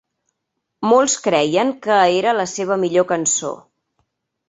Molts 0.91 1.17
creien 1.27 1.75
que 1.85 2.01
era 2.17 2.35
la 2.41 2.49
seva 2.57 2.81
millor 2.87 3.11
cançó. 3.17 3.57